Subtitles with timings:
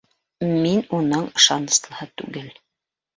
[0.61, 2.49] Мин уның ышаныслыһы түгел.